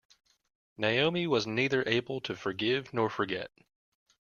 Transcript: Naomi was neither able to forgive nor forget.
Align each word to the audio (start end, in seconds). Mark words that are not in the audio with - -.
Naomi 0.77 1.27
was 1.27 1.45
neither 1.45 1.83
able 1.87 2.19
to 2.21 2.35
forgive 2.35 2.91
nor 2.91 3.07
forget. 3.07 3.51